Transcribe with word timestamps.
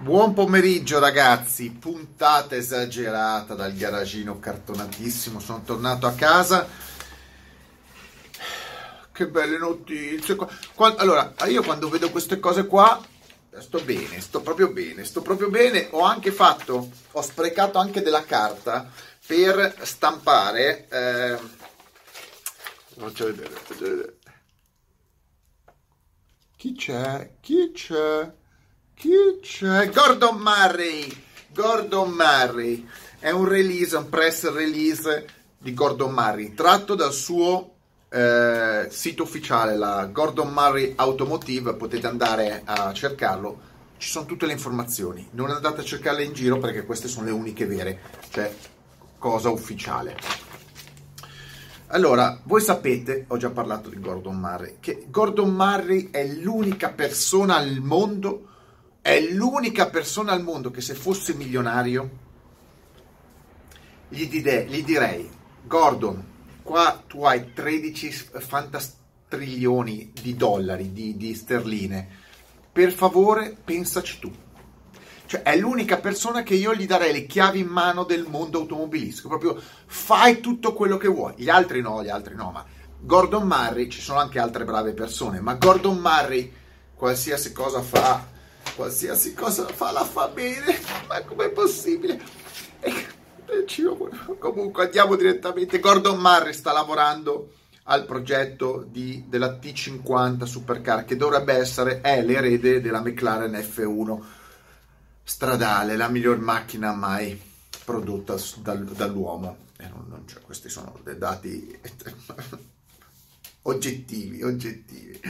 Buon 0.00 0.32
pomeriggio 0.32 1.00
ragazzi, 1.00 1.70
puntata 1.72 2.54
esagerata 2.54 3.54
dal 3.54 3.74
garagino 3.74 4.38
cartonatissimo, 4.38 5.40
sono 5.40 5.62
tornato 5.64 6.06
a 6.06 6.12
casa. 6.12 6.68
Che 9.10 9.26
belle 9.26 9.58
notizie. 9.58 10.36
Allora, 10.98 11.34
io 11.48 11.64
quando 11.64 11.88
vedo 11.88 12.12
queste 12.12 12.38
cose 12.38 12.68
qua 12.68 13.04
sto 13.58 13.80
bene, 13.80 14.20
sto 14.20 14.40
proprio 14.40 14.70
bene, 14.70 15.04
sto 15.04 15.20
proprio 15.20 15.50
bene. 15.50 15.88
Ho 15.90 16.02
anche 16.02 16.30
fatto, 16.30 16.90
ho 17.10 17.22
sprecato 17.22 17.78
anche 17.78 18.00
della 18.00 18.22
carta 18.22 18.88
per 19.26 19.78
stampare. 19.82 20.86
Eh, 20.88 21.38
faccio 22.96 23.24
vedere, 23.24 23.50
faccio 23.50 23.84
vedere. 23.84 24.16
Chi 26.56 26.72
c'è? 26.76 27.32
Chi 27.40 27.72
c'è? 27.74 28.32
Chi 28.98 29.38
c'è? 29.40 29.90
Gordon 29.90 30.38
Murray. 30.38 31.08
Gordon 31.54 32.10
Murray. 32.10 32.84
È 33.20 33.30
un 33.30 33.46
release, 33.46 33.96
un 33.96 34.08
press 34.08 34.52
release 34.52 35.24
di 35.56 35.72
Gordon 35.72 36.12
Murray, 36.12 36.52
tratto 36.52 36.96
dal 36.96 37.12
suo 37.12 37.74
eh, 38.08 38.88
sito 38.90 39.22
ufficiale, 39.22 39.76
la 39.76 40.06
Gordon 40.06 40.52
Murray 40.52 40.94
Automotive. 40.96 41.74
Potete 41.74 42.08
andare 42.08 42.62
a 42.64 42.92
cercarlo. 42.92 43.60
Ci 43.98 44.08
sono 44.08 44.26
tutte 44.26 44.46
le 44.46 44.52
informazioni. 44.54 45.28
Non 45.30 45.50
andate 45.50 45.82
a 45.82 45.84
cercarle 45.84 46.24
in 46.24 46.32
giro 46.32 46.58
perché 46.58 46.84
queste 46.84 47.06
sono 47.06 47.26
le 47.26 47.30
uniche 47.30 47.66
vere. 47.66 48.00
Cioè, 48.30 48.52
cosa 49.16 49.48
ufficiale. 49.48 50.16
Allora, 51.86 52.40
voi 52.42 52.62
sapete, 52.62 53.26
ho 53.28 53.36
già 53.36 53.50
parlato 53.50 53.90
di 53.90 54.00
Gordon 54.00 54.40
Murray, 54.40 54.78
che 54.80 55.06
Gordon 55.08 55.50
Murray 55.54 56.08
è 56.10 56.26
l'unica 56.26 56.88
persona 56.88 57.54
al 57.54 57.78
mondo 57.80 58.48
è 59.08 59.22
l'unica 59.22 59.88
persona 59.88 60.32
al 60.32 60.42
mondo 60.42 60.70
che 60.70 60.82
se 60.82 60.92
fosse 60.92 61.32
milionario 61.32 62.10
gli, 64.10 64.28
dide, 64.28 64.66
gli 64.66 64.84
direi, 64.84 65.26
Gordon, 65.62 66.22
qua 66.62 67.02
tu 67.06 67.24
hai 67.24 67.54
13 67.54 68.10
fantastrilioni 68.38 70.12
di 70.12 70.36
dollari, 70.36 70.92
di, 70.92 71.16
di 71.16 71.34
sterline, 71.34 72.06
per 72.70 72.92
favore 72.92 73.56
pensaci 73.64 74.18
tu. 74.18 74.30
Cioè, 75.24 75.40
è 75.40 75.56
l'unica 75.56 75.96
persona 75.96 76.42
che 76.42 76.52
io 76.52 76.74
gli 76.74 76.84
darei 76.84 77.12
le 77.14 77.24
chiavi 77.24 77.60
in 77.60 77.68
mano 77.68 78.04
del 78.04 78.26
mondo 78.28 78.58
automobilistico. 78.58 79.28
Proprio 79.28 79.58
fai 79.86 80.40
tutto 80.40 80.74
quello 80.74 80.98
che 80.98 81.08
vuoi. 81.08 81.32
Gli 81.36 81.48
altri 81.48 81.80
no, 81.80 82.04
gli 82.04 82.10
altri 82.10 82.34
no, 82.34 82.50
ma 82.50 82.62
Gordon 83.00 83.46
Murray, 83.46 83.88
ci 83.88 84.02
sono 84.02 84.18
anche 84.18 84.38
altre 84.38 84.64
brave 84.64 84.92
persone, 84.92 85.40
ma 85.40 85.54
Gordon 85.54 85.96
Murray, 85.96 86.52
qualsiasi 86.94 87.52
cosa 87.52 87.80
fa, 87.80 88.36
qualsiasi 88.78 89.34
cosa 89.34 89.66
fa 89.66 89.90
la 89.90 90.04
fa 90.04 90.28
bene, 90.28 90.78
ma 91.08 91.20
com'è 91.22 91.50
possibile? 91.50 92.22
E, 92.78 93.06
comunque 94.38 94.84
andiamo 94.84 95.16
direttamente, 95.16 95.80
Gordon 95.80 96.20
Murray 96.20 96.52
sta 96.52 96.70
lavorando 96.70 97.54
al 97.84 98.06
progetto 98.06 98.86
di, 98.88 99.24
della 99.26 99.58
T50 99.60 100.44
Supercar 100.44 101.04
che 101.04 101.16
dovrebbe 101.16 101.54
essere, 101.54 102.00
è 102.02 102.22
l'erede 102.22 102.80
della 102.80 103.00
McLaren 103.00 103.52
F1 103.52 104.20
stradale, 105.24 105.96
la 105.96 106.06
miglior 106.06 106.38
macchina 106.38 106.92
mai 106.92 107.36
prodotta 107.84 108.36
dal, 108.58 108.84
dall'uomo. 108.84 109.56
Non, 109.78 110.04
non 110.08 110.24
questi 110.44 110.68
sono 110.68 111.00
dei 111.02 111.18
dati 111.18 111.76
oggettivi, 113.62 114.40
oggettivi. 114.44 115.20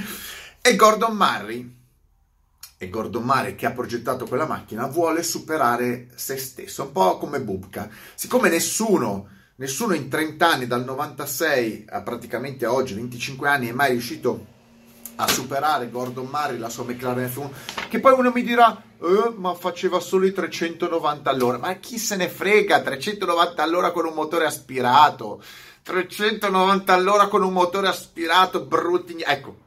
E 0.61 0.77
Gordon 0.77 1.17
Murray 1.17 1.77
e 2.79 2.89
Gordon 2.89 3.25
Mare 3.25 3.57
che 3.57 3.67
ha 3.67 3.73
progettato 3.73 4.25
quella 4.25 4.47
macchina 4.47 4.87
vuole 4.87 5.25
superare 5.25 6.09
se 6.15 6.37
stesso, 6.39 6.85
un 6.85 6.93
po' 6.93 7.19
come 7.19 7.41
Bubka. 7.41 7.91
Siccome 8.15 8.49
nessuno, 8.49 9.27
nessuno 9.57 9.95
in 9.95 10.09
30 10.09 10.49
anni, 10.49 10.67
dal 10.69 10.85
96 10.85 11.87
a 11.89 12.03
praticamente 12.03 12.67
oggi, 12.67 12.95
25 12.95 13.49
anni, 13.49 13.69
è 13.69 13.73
mai 13.73 13.91
riuscito 13.91 14.57
a 15.17 15.27
superare 15.27 15.91
Gordon 15.91 16.27
Murray, 16.27 16.59
la 16.59 16.69
sua 16.69 16.85
McLaren 16.85 17.29
F1, 17.29 17.89
che 17.89 17.99
poi 17.99 18.13
uno 18.13 18.31
mi 18.31 18.45
dirà, 18.45 18.81
eh, 19.03 19.33
ma 19.35 19.55
faceva 19.55 19.99
solo 19.99 20.27
i 20.27 20.33
390 20.33 21.29
all'ora. 21.29 21.59
Ma 21.59 21.75
chi 21.75 21.99
se 21.99 22.15
ne 22.15 22.29
frega, 22.29 22.81
390 22.81 23.61
all'ora 23.61 23.91
con 23.91 24.07
un 24.07 24.15
motore 24.15 24.47
aspirato, 24.47 25.43
390 25.83 26.93
all'ora 26.93 27.27
con 27.27 27.43
un 27.43 27.53
motore 27.53 27.89
aspirato, 27.89 28.65
brutti... 28.65 29.17
Ecco, 29.27 29.67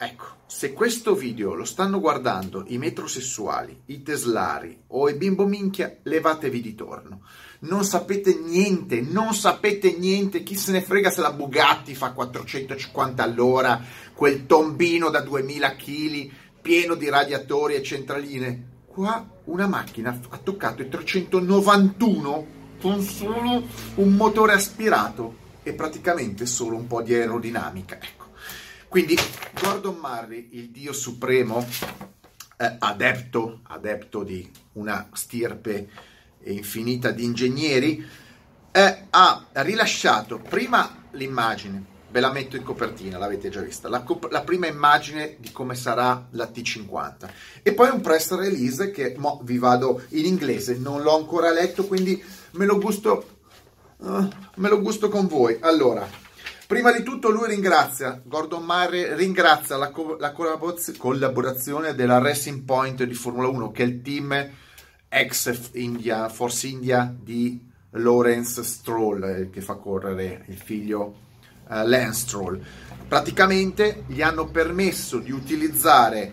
Ecco, 0.00 0.26
se 0.46 0.72
questo 0.74 1.16
video 1.16 1.54
lo 1.54 1.64
stanno 1.64 1.98
guardando 1.98 2.62
i 2.68 2.78
metrosessuali, 2.78 3.82
i 3.86 4.04
teslari 4.04 4.82
o 4.88 5.08
i 5.08 5.14
bimbo 5.14 5.44
minchia, 5.44 5.98
levatevi 6.04 6.60
di 6.60 6.76
torno. 6.76 7.22
Non 7.60 7.82
sapete 7.82 8.38
niente, 8.38 9.00
non 9.00 9.34
sapete 9.34 9.96
niente, 9.98 10.44
chi 10.44 10.54
se 10.54 10.70
ne 10.70 10.82
frega 10.82 11.10
se 11.10 11.20
la 11.20 11.32
Bugatti 11.32 11.96
fa 11.96 12.12
450 12.12 13.24
all'ora, 13.24 13.82
quel 14.14 14.46
tombino 14.46 15.10
da 15.10 15.20
2000 15.20 15.74
kg 15.74 16.30
pieno 16.62 16.94
di 16.94 17.08
radiatori 17.08 17.74
e 17.74 17.82
centraline. 17.82 18.66
Qua 18.86 19.28
una 19.46 19.66
macchina 19.66 20.16
ha 20.28 20.38
toccato 20.38 20.80
i 20.80 20.88
391 20.88 22.46
con 22.80 23.02
solo 23.02 23.64
un 23.96 24.12
motore 24.12 24.52
aspirato 24.52 25.46
e 25.64 25.72
praticamente 25.72 26.46
solo 26.46 26.76
un 26.76 26.86
po' 26.86 27.02
di 27.02 27.14
aerodinamica. 27.14 27.98
Quindi 28.88 29.18
Gordon 29.60 29.98
Murray, 30.00 30.48
il 30.52 30.70
dio 30.70 30.94
supremo, 30.94 31.62
eh, 32.56 32.76
adepto, 32.78 33.60
adepto 33.64 34.22
di 34.22 34.50
una 34.72 35.10
stirpe 35.12 35.88
infinita 36.44 37.10
di 37.10 37.22
ingegneri, 37.22 38.02
eh, 38.72 39.06
ha 39.10 39.44
rilasciato 39.52 40.38
prima 40.38 41.04
l'immagine, 41.10 41.84
ve 42.10 42.20
la 42.20 42.32
metto 42.32 42.56
in 42.56 42.62
copertina, 42.62 43.18
l'avete 43.18 43.50
già 43.50 43.60
vista, 43.60 43.90
la, 43.90 44.00
cop- 44.00 44.30
la, 44.30 44.40
prima 44.40 44.66
immagine 44.66 45.36
di 45.38 45.52
come 45.52 45.74
sarà 45.74 46.26
la 46.30 46.50
T50 46.50 47.28
e 47.62 47.74
poi 47.74 47.90
un 47.90 48.00
press 48.00 48.34
release 48.34 48.90
che 48.90 49.14
mo 49.18 49.38
vi 49.44 49.58
vado 49.58 50.02
in 50.10 50.24
inglese, 50.24 50.78
non 50.78 51.02
l'ho 51.02 51.14
ancora 51.14 51.50
letto, 51.50 51.86
quindi 51.86 52.24
me 52.52 52.64
lo 52.64 52.78
gusto, 52.78 53.28
uh, 53.98 54.28
me 54.56 54.68
lo 54.70 54.80
gusto 54.80 55.10
con 55.10 55.26
voi. 55.26 55.58
Allora, 55.60 56.08
Prima 56.68 56.92
di 56.92 57.02
tutto 57.02 57.30
lui 57.30 57.48
ringrazia, 57.48 58.20
Gordon 58.22 58.62
Murray 58.62 59.16
ringrazia 59.16 59.78
la, 59.78 59.88
co- 59.88 60.18
la 60.18 60.32
collaborazione 60.32 61.94
della 61.94 62.18
Racing 62.18 62.60
Point 62.64 63.04
di 63.04 63.14
Formula 63.14 63.48
1, 63.48 63.70
che 63.70 63.84
è 63.84 63.86
il 63.86 64.02
team 64.02 64.50
ex 65.08 65.70
India, 65.72 66.28
Force 66.28 66.66
India 66.66 67.10
di 67.18 67.58
Lawrence 67.92 68.62
Stroll, 68.62 69.22
eh, 69.24 69.48
che 69.48 69.62
fa 69.62 69.76
correre 69.76 70.44
il 70.48 70.58
figlio 70.58 71.04
uh, 71.68 71.86
Lance 71.86 72.20
Stroll. 72.20 72.60
Praticamente 73.08 74.04
gli 74.06 74.20
hanno 74.20 74.50
permesso 74.50 75.20
di 75.20 75.30
utilizzare 75.30 76.32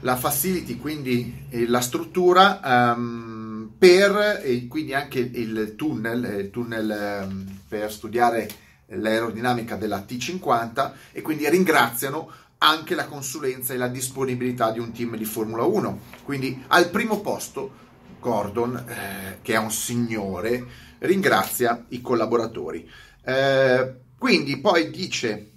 la 0.00 0.16
facility, 0.16 0.76
quindi 0.76 1.46
eh, 1.50 1.68
la 1.68 1.80
struttura, 1.80 2.94
um, 2.96 3.70
per, 3.78 4.40
e 4.42 4.66
quindi 4.66 4.92
anche 4.92 5.20
il 5.20 5.74
tunnel, 5.76 6.24
il 6.40 6.50
tunnel 6.50 7.26
um, 7.28 7.60
per 7.68 7.92
studiare 7.92 8.66
l'aerodinamica 8.90 9.76
della 9.76 10.04
T50 10.06 10.92
e 11.12 11.22
quindi 11.22 11.48
ringraziano 11.48 12.30
anche 12.58 12.94
la 12.94 13.06
consulenza 13.06 13.72
e 13.72 13.76
la 13.76 13.88
disponibilità 13.88 14.70
di 14.70 14.78
un 14.78 14.92
team 14.92 15.16
di 15.16 15.24
Formula 15.24 15.64
1. 15.64 16.00
Quindi 16.24 16.64
al 16.68 16.90
primo 16.90 17.20
posto 17.20 17.86
Gordon, 18.20 18.76
eh, 18.76 19.38
che 19.42 19.54
è 19.54 19.58
un 19.58 19.70
signore, 19.70 20.66
ringrazia 20.98 21.84
i 21.88 22.00
collaboratori. 22.00 22.88
Eh, 23.22 23.94
quindi 24.18 24.58
poi 24.58 24.90
dice, 24.90 25.52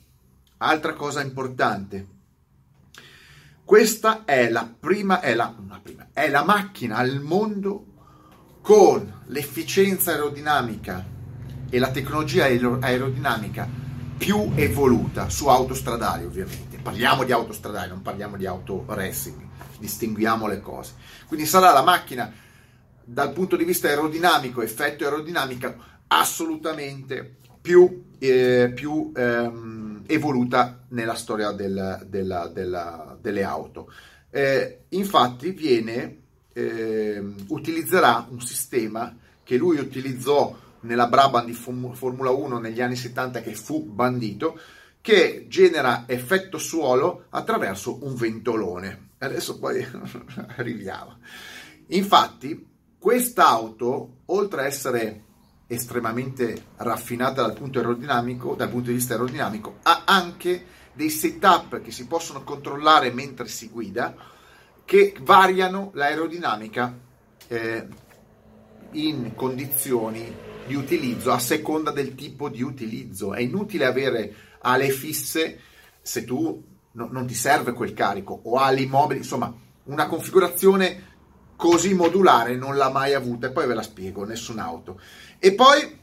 altra 0.57 0.93
cosa 0.93 1.21
importante, 1.21 2.07
questa 3.63 4.25
è 4.25 4.49
la 4.49 4.71
prima, 4.79 5.21
è 5.21 5.33
la, 5.33 5.55
prima, 5.81 6.09
è 6.13 6.29
la 6.29 6.43
macchina 6.43 6.97
al 6.97 7.21
mondo 7.21 7.85
con 8.61 9.21
l'efficienza 9.27 10.11
aerodinamica 10.11 11.10
e 11.71 11.79
la 11.79 11.89
tecnologia 11.89 12.43
aerodinamica 12.45 13.67
più 14.17 14.51
evoluta 14.55 15.29
su 15.29 15.47
autostradali 15.47 16.25
ovviamente. 16.25 16.77
Parliamo 16.77 17.23
di 17.23 17.31
autostradali, 17.31 17.89
non 17.89 18.01
parliamo 18.01 18.35
di 18.35 18.45
auto 18.45 18.83
racing, 18.87 19.37
distinguiamo 19.79 20.47
le 20.47 20.59
cose. 20.59 20.93
Quindi 21.27 21.45
sarà 21.47 21.71
la 21.71 21.81
macchina 21.81 22.31
dal 23.03 23.31
punto 23.31 23.55
di 23.55 23.63
vista 23.63 23.87
aerodinamico, 23.87 24.61
effetto 24.61 25.05
aerodinamico, 25.05 25.73
assolutamente 26.07 27.37
più, 27.61 28.03
eh, 28.19 28.71
più 28.75 29.11
ehm, 29.15 30.03
evoluta 30.07 30.83
nella 30.89 31.15
storia 31.15 31.51
del, 31.51 32.05
della, 32.07 32.47
della, 32.47 33.17
delle 33.19 33.43
auto. 33.43 33.91
Eh, 34.29 34.81
infatti 34.89 35.51
viene, 35.51 36.17
eh, 36.53 37.23
utilizzerà 37.47 38.27
un 38.29 38.41
sistema 38.41 39.15
che 39.43 39.57
lui 39.57 39.77
utilizzò 39.77 40.55
nella 40.81 41.07
Brabham 41.07 41.45
di 41.45 41.53
Formula 41.53 42.31
1 42.31 42.59
negli 42.59 42.81
anni 42.81 42.95
70 42.95 43.41
che 43.41 43.53
fu 43.53 43.83
bandito, 43.85 44.59
che 45.01 45.45
genera 45.49 46.03
effetto 46.07 46.57
suolo 46.57 47.25
attraverso 47.29 48.03
un 48.05 48.15
ventolone. 48.15 49.09
Adesso 49.17 49.59
poi 49.59 49.85
arriviamo. 50.57 51.17
Infatti, 51.87 52.67
quest'auto, 52.97 54.17
oltre 54.25 54.61
a 54.61 54.65
essere 54.65 55.23
estremamente 55.67 56.65
raffinata 56.77 57.41
dal 57.41 57.53
punto, 57.53 57.81
dal 57.81 58.69
punto 58.69 58.89
di 58.89 58.93
vista 58.93 59.13
aerodinamico, 59.13 59.77
ha 59.83 60.03
anche 60.05 60.65
dei 60.93 61.09
setup 61.09 61.81
che 61.81 61.91
si 61.91 62.05
possono 62.07 62.43
controllare 62.43 63.11
mentre 63.11 63.47
si 63.47 63.69
guida 63.69 64.13
che 64.83 65.15
variano 65.21 65.91
l'aerodinamica 65.93 66.97
eh, 67.47 67.87
in 68.91 69.33
condizioni 69.35 70.49
di 70.65 70.75
utilizzo 70.75 71.31
a 71.31 71.39
seconda 71.39 71.91
del 71.91 72.15
tipo 72.15 72.49
di 72.49 72.61
utilizzo. 72.61 73.33
È 73.33 73.41
inutile 73.41 73.85
avere 73.85 74.33
ale 74.61 74.89
fisse 74.89 75.59
se 76.01 76.23
tu 76.23 76.63
no, 76.93 77.07
non 77.11 77.27
ti 77.27 77.33
serve 77.33 77.73
quel 77.73 77.93
carico 77.93 78.39
o 78.43 78.57
ali 78.57 78.85
mobili, 78.85 79.19
insomma, 79.19 79.53
una 79.85 80.07
configurazione 80.07 81.09
così 81.55 81.93
modulare 81.93 82.55
non 82.55 82.75
l'ha 82.75 82.89
mai 82.89 83.13
avuta 83.13 83.47
e 83.47 83.51
poi 83.51 83.67
ve 83.67 83.75
la 83.75 83.83
spiego, 83.83 84.25
nessun'auto. 84.25 84.99
E 85.37 85.53
poi, 85.53 85.99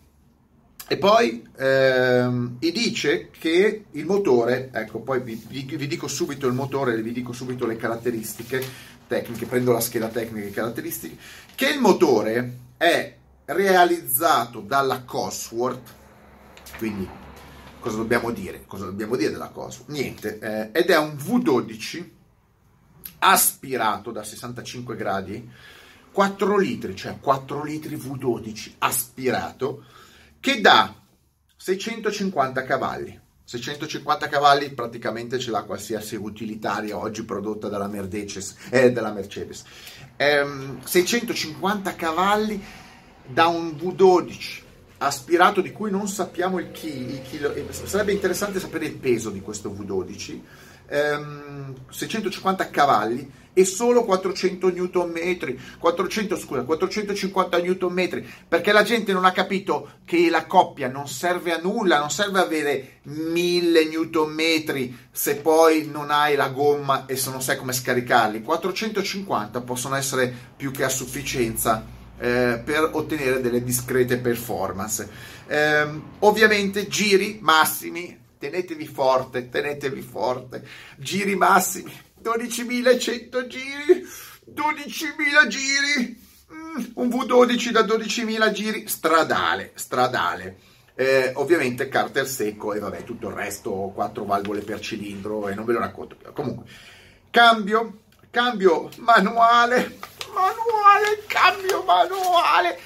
e 0.86 0.96
poi 0.96 1.44
ehm, 1.56 2.58
vi 2.58 2.70
dice 2.70 3.30
che 3.30 3.86
il 3.90 4.06
motore, 4.06 4.70
ecco, 4.72 5.00
poi 5.00 5.20
vi, 5.20 5.34
vi, 5.48 5.86
dico 5.88 6.06
subito 6.06 6.46
il 6.46 6.54
motore, 6.54 7.00
vi 7.02 7.12
dico 7.12 7.32
subito 7.32 7.66
le 7.66 7.76
caratteristiche 7.76 8.62
tecniche, 9.08 9.46
prendo 9.46 9.72
la 9.72 9.80
scheda 9.80 10.08
tecnica 10.08 10.46
e 10.46 10.52
caratteristiche, 10.52 11.16
che 11.56 11.70
il 11.70 11.80
motore 11.80 12.58
è 12.76 13.16
realizzato 13.48 14.60
dalla 14.60 15.02
Cosworth, 15.04 15.94
quindi 16.76 17.08
cosa 17.80 17.96
dobbiamo 17.96 18.30
dire? 18.30 18.64
Cosa 18.66 18.84
dobbiamo 18.84 19.16
dire 19.16 19.30
della 19.30 19.48
Cosworth? 19.48 19.88
Niente, 19.90 20.38
eh, 20.38 20.70
ed 20.72 20.90
è 20.90 20.98
un 20.98 21.14
V12 21.14 22.08
aspirato 23.20 24.10
da 24.10 24.22
65 24.22 24.96
gradi, 24.96 25.50
4 26.12 26.58
litri, 26.58 26.94
cioè 26.94 27.18
4 27.18 27.64
litri 27.64 27.96
V12 27.96 28.72
aspirato, 28.78 29.84
che 30.40 30.60
dà 30.60 30.94
650 31.56 32.64
cavalli. 32.64 33.20
650 33.44 34.28
cavalli 34.28 34.74
praticamente 34.74 35.38
ce 35.38 35.50
l'ha 35.50 35.62
qualsiasi 35.62 36.16
utilitaria 36.16 36.98
oggi 36.98 37.24
prodotta 37.24 37.68
dalla 37.68 37.88
Mercedes. 37.88 38.56
Eh, 38.68 38.92
dalla 38.92 39.10
Mercedes. 39.10 39.64
Ehm, 40.16 40.82
650 40.84 41.94
cavalli 41.94 42.62
da 43.28 43.46
un 43.46 43.76
V12 43.78 44.62
aspirato 44.98 45.60
di 45.60 45.70
cui 45.70 45.90
non 45.90 46.08
sappiamo 46.08 46.58
il, 46.58 46.70
chi, 46.72 46.88
il 46.88 47.22
chilo. 47.22 47.54
Sarebbe 47.70 48.12
interessante 48.12 48.58
sapere 48.58 48.86
il 48.86 48.96
peso 48.96 49.30
di 49.30 49.40
questo 49.40 49.70
V12 49.70 50.40
ehm, 50.88 51.74
650 51.88 52.70
cavalli 52.70 53.30
e 53.52 53.64
solo 53.64 54.04
400 54.04 54.68
Nm, 54.68 55.56
400, 55.78 56.36
scusa, 56.36 56.62
450 56.62 57.58
Nm, 57.58 58.24
perché 58.46 58.70
la 58.70 58.84
gente 58.84 59.12
non 59.12 59.24
ha 59.24 59.32
capito 59.32 59.94
che 60.04 60.30
la 60.30 60.46
coppia 60.46 60.88
non 60.88 61.08
serve 61.08 61.52
a 61.52 61.58
nulla, 61.60 61.98
non 61.98 62.10
serve 62.10 62.38
avere 62.38 63.00
1000 63.02 63.84
Nm 63.84 64.94
se 65.10 65.36
poi 65.36 65.88
non 65.90 66.10
hai 66.10 66.36
la 66.36 66.50
gomma 66.50 67.06
e 67.06 67.16
se 67.16 67.30
non 67.30 67.42
sai 67.42 67.56
come 67.56 67.72
scaricarli. 67.72 68.42
450 68.42 69.60
possono 69.62 69.96
essere 69.96 70.32
più 70.56 70.70
che 70.70 70.84
a 70.84 70.88
sufficienza 70.88 71.96
eh, 72.18 72.60
per 72.64 72.90
ottenere 72.92 73.40
delle 73.40 73.62
discrete 73.62 74.18
performance. 74.18 75.08
Eh, 75.46 75.86
ovviamente 76.20 76.88
giri 76.88 77.38
massimi 77.40 78.26
tenetevi 78.38 78.86
forte, 78.86 79.48
tenetevi 79.48 80.00
forte, 80.00 80.66
giri 80.96 81.34
massimi, 81.34 81.92
12.100 82.22 83.46
giri, 83.46 84.06
12.000 84.46 85.46
giri, 85.48 86.20
mm, 86.52 86.84
un 86.94 87.08
V12 87.08 87.70
da 87.70 87.82
12.000 87.82 88.52
giri, 88.52 88.88
stradale, 88.88 89.72
stradale. 89.74 90.58
Eh, 90.94 91.30
ovviamente 91.36 91.88
carter 91.88 92.26
secco 92.26 92.72
e 92.72 92.80
vabbè 92.80 93.04
tutto 93.04 93.28
il 93.28 93.34
resto, 93.34 93.92
quattro 93.94 94.24
valvole 94.24 94.62
per 94.62 94.80
cilindro 94.80 95.48
e 95.48 95.54
non 95.54 95.64
ve 95.64 95.74
lo 95.74 95.78
racconto 95.78 96.16
più. 96.16 96.32
Comunque, 96.32 96.64
cambio, 97.30 98.00
cambio 98.30 98.88
manuale, 98.96 99.98
manuale, 100.32 101.24
cambio 101.26 101.82
manuale, 101.82 102.78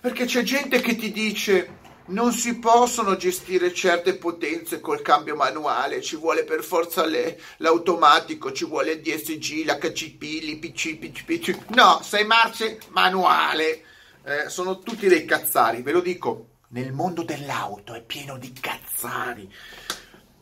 perché 0.00 0.24
c'è 0.24 0.42
gente 0.42 0.80
che 0.80 0.96
ti 0.96 1.10
dice 1.12 1.76
non 2.08 2.32
si 2.32 2.58
possono 2.58 3.16
gestire 3.16 3.74
certe 3.74 4.14
potenze 4.16 4.80
col 4.80 5.02
cambio 5.02 5.36
manuale, 5.36 6.00
ci 6.00 6.16
vuole 6.16 6.44
per 6.44 6.62
forza 6.62 7.04
le, 7.04 7.38
l'automatico, 7.58 8.52
ci 8.52 8.64
vuole 8.64 8.92
il 8.92 9.00
DSG, 9.00 9.64
l'HCP, 9.64 10.22
l'IPC, 10.22 10.96
PCP. 10.96 11.74
No, 11.74 12.00
sei 12.02 12.24
marce 12.24 12.78
manuale. 12.88 13.82
Eh, 14.24 14.48
sono 14.48 14.78
tutti 14.78 15.06
dei 15.06 15.24
cazzari, 15.24 15.82
ve 15.82 15.92
lo 15.92 16.00
dico. 16.00 16.46
Nel 16.68 16.92
mondo 16.92 17.22
dell'auto 17.22 17.94
è 17.94 18.02
pieno 18.02 18.38
di 18.38 18.52
cazzari. 18.52 19.50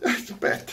Eh, 0.01 0.09
aspetta. 0.09 0.73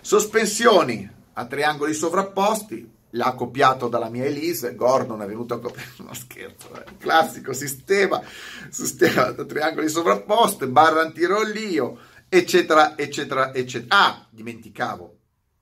Sospensioni 0.00 1.08
a 1.34 1.46
triangoli 1.46 1.94
sovrapposti, 1.94 2.91
l'ha 3.14 3.32
copiato 3.32 3.88
dalla 3.88 4.08
mia 4.08 4.24
Elise, 4.24 4.74
Gordon 4.74 5.22
è 5.22 5.26
venuto 5.26 5.54
a 5.54 5.60
copiare 5.60 5.90
uno 5.98 6.14
scherzo, 6.14 6.74
eh. 6.74 6.96
classico 6.98 7.52
sistema, 7.52 8.22
sistema 8.68 9.30
da 9.30 9.44
triangoli 9.44 9.88
sovrapposti, 9.88 10.66
barra 10.66 11.02
antirollio, 11.02 11.98
eccetera, 12.28 12.96
eccetera, 12.96 13.52
eccetera. 13.54 13.96
Ah, 13.96 14.26
dimenticavo, 14.30 15.16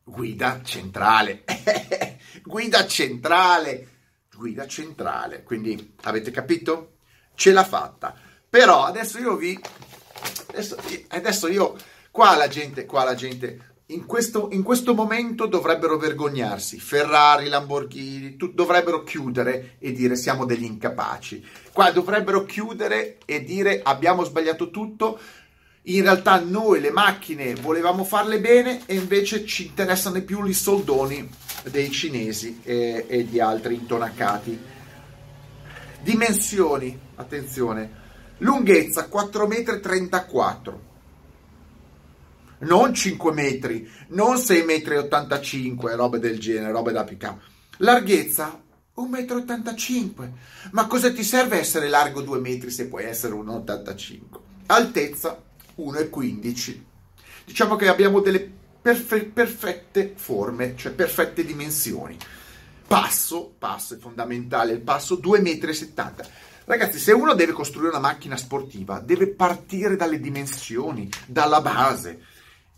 guida 0.04 0.60
centrale, 0.62 1.44
guida 2.44 2.86
centrale, 2.86 3.88
guida 4.34 4.66
centrale, 4.66 5.42
quindi 5.42 5.94
avete 6.02 6.30
capito? 6.30 6.94
Ce 7.34 7.52
l'ha 7.52 7.64
fatta. 7.64 8.14
Però 8.48 8.84
adesso 8.84 9.18
io 9.18 9.36
vi... 9.36 9.58
Adesso, 10.48 10.76
adesso 11.08 11.48
io... 11.48 11.76
Qua 12.12 12.34
la 12.34 12.48
gente, 12.48 12.86
qua 12.86 13.04
la 13.04 13.14
gente 13.14 13.69
in 13.92 14.06
questo, 14.06 14.48
in 14.52 14.62
questo, 14.62 14.94
momento 14.94 15.46
dovrebbero 15.46 15.96
vergognarsi. 15.96 16.78
Ferrari, 16.78 17.48
Lamborghini, 17.48 18.36
tu, 18.36 18.52
dovrebbero 18.52 19.02
chiudere 19.02 19.76
e 19.78 19.92
dire 19.92 20.16
siamo 20.16 20.44
degli 20.44 20.64
incapaci. 20.64 21.44
Qua 21.72 21.90
dovrebbero 21.90 22.44
chiudere 22.44 23.18
e 23.24 23.42
dire 23.44 23.80
abbiamo 23.82 24.24
sbagliato 24.24 24.70
tutto. 24.70 25.18
In 25.84 26.02
realtà 26.02 26.38
noi 26.40 26.80
le 26.80 26.90
macchine 26.90 27.54
volevamo 27.54 28.04
farle 28.04 28.38
bene 28.38 28.82
e 28.86 28.94
invece 28.94 29.46
ci 29.46 29.66
interessano 29.66 30.20
più 30.22 30.44
i 30.44 30.52
soldoni 30.52 31.28
dei 31.70 31.90
cinesi 31.90 32.60
e, 32.62 33.06
e 33.08 33.26
di 33.26 33.40
altri 33.40 33.74
intonacati. 33.74 34.58
Dimensioni, 36.02 36.98
attenzione, 37.16 37.90
lunghezza 38.38 39.08
4,34 39.10 40.72
m 40.72 40.89
non 42.60 42.94
5 42.94 43.32
metri, 43.32 43.88
non 44.08 44.36
6,85 44.36 44.64
metri, 44.64 45.94
robe 45.94 46.18
del 46.18 46.38
genere, 46.38 46.72
robe 46.72 46.92
da 46.92 47.04
pick 47.04 47.34
Larghezza 47.78 48.62
1,85 48.96 50.22
m. 50.22 50.32
Ma 50.72 50.86
cosa 50.86 51.12
ti 51.12 51.22
serve 51.22 51.58
essere 51.58 51.88
largo 51.88 52.20
2 52.20 52.38
metri 52.38 52.70
se 52.70 52.86
puoi 52.86 53.04
essere 53.04 53.34
1,85 53.34 54.18
m? 54.18 54.38
Altezza 54.66 55.42
1,15 55.78 56.76
m. 56.76 56.84
Diciamo 57.44 57.76
che 57.76 57.88
abbiamo 57.88 58.20
delle 58.20 58.58
perfe- 58.80 59.24
perfette 59.24 60.12
forme, 60.16 60.74
cioè 60.76 60.92
perfette 60.92 61.44
dimensioni. 61.44 62.16
Passo, 62.86 63.54
passo 63.58 63.94
è 63.94 63.98
fondamentale, 63.98 64.72
il 64.72 64.80
passo 64.80 65.16
2,70 65.16 65.94
m. 65.94 66.12
Ragazzi, 66.64 66.98
se 66.98 67.12
uno 67.12 67.34
deve 67.34 67.52
costruire 67.52 67.90
una 67.90 67.98
macchina 67.98 68.36
sportiva, 68.36 69.00
deve 69.00 69.28
partire 69.28 69.96
dalle 69.96 70.20
dimensioni, 70.20 71.08
dalla 71.26 71.60
base. 71.60 72.20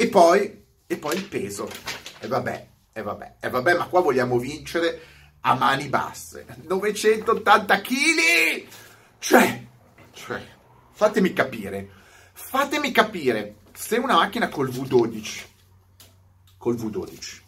E 0.02 0.09
poi, 0.09 0.64
e 0.85 0.97
poi 0.97 1.14
il 1.14 1.28
peso. 1.28 1.71
E 2.18 2.26
vabbè, 2.26 2.68
e 2.92 3.02
vabbè, 3.02 3.37
e 3.38 3.49
vabbè, 3.49 3.76
ma 3.76 3.87
qua 3.87 4.00
vogliamo 4.00 4.37
vincere 4.37 5.00
a 5.42 5.54
mani 5.54 5.88
basse. 5.88 6.44
980 6.66 7.80
kg! 7.80 8.66
Cioè, 9.21 9.66
cioè, 10.11 10.44
fatemi 10.90 11.32
capire, 11.32 11.88
fatemi 12.32 12.90
capire, 12.90 13.59
se 13.73 13.97
una 13.97 14.14
macchina 14.14 14.49
col 14.49 14.71
V12, 14.71 15.44
col 16.59 16.75
V12, 16.75 17.40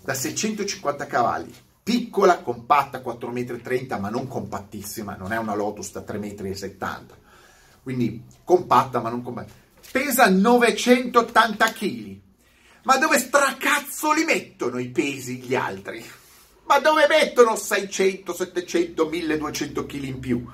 da 0.00 0.14
650 0.14 1.06
cavalli, 1.06 1.54
piccola, 1.82 2.38
compatta, 2.38 3.02
4,30 3.02 3.98
m, 3.98 4.00
ma 4.00 4.08
non 4.08 4.26
compattissima, 4.26 5.16
non 5.16 5.34
è 5.34 5.36
una 5.36 5.54
Lotus 5.54 5.92
da 5.92 6.00
3,70 6.00 6.76
m, 6.78 7.06
quindi 7.82 8.24
compatta 8.42 9.02
ma 9.02 9.10
non 9.10 9.20
compatta, 9.20 9.52
pesa 9.94 10.28
980 10.28 11.66
kg. 11.66 12.18
Ma 12.82 12.96
dove 12.96 13.16
stracazzo 13.16 14.12
li 14.12 14.24
mettono 14.24 14.80
i 14.80 14.88
pesi 14.88 15.36
gli 15.36 15.54
altri? 15.54 16.04
Ma 16.64 16.80
dove 16.80 17.06
mettono 17.06 17.54
600, 17.54 18.34
700, 18.34 19.08
1200 19.08 19.86
kg 19.86 20.02
in 20.02 20.18
più? 20.18 20.44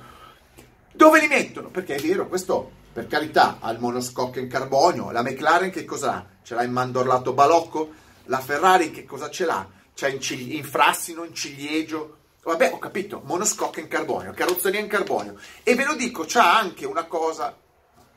Dove 0.93 1.21
li 1.21 1.27
mettono? 1.27 1.71
Perché 1.71 1.95
è 1.95 2.01
vero, 2.03 2.29
questo 2.29 2.71
per 2.93 3.07
carità 3.07 3.57
ha 3.61 3.71
il 3.71 3.79
monoscocco 3.79 4.39
in 4.39 4.47
carbonio, 4.47 5.11
la 5.11 5.23
McLaren 5.23 5.71
che 5.71 5.87
cosa 5.87 6.17
ha? 6.17 6.27
Ce 6.43 6.55
l'ha 6.55 6.63
in 6.63 6.73
mandorlato 6.73 7.33
balocco? 7.33 7.93
La 8.25 8.41
Ferrari 8.41 8.91
che 8.91 9.07
cosa 9.07 9.31
ce 9.31 9.47
l'ha? 9.47 9.67
C'ha 9.95 10.09
in, 10.09 10.21
cigli- 10.21 10.55
in 10.55 10.65
frassino, 10.65 11.25
in 11.25 11.33
ciliegio, 11.33 12.17
Vabbè, 12.43 12.73
ho 12.73 12.79
capito, 12.79 13.23
monoscocca 13.25 13.81
in 13.81 13.89
carbonio, 13.89 14.33
carrozzeria 14.33 14.81
in 14.81 14.87
carbonio. 14.87 15.39
E 15.63 15.75
ve 15.75 15.85
lo 15.87 15.95
dico, 15.95 16.25
c'ha 16.27 16.59
anche 16.59 16.85
una 16.85 17.05
cosa, 17.05 17.57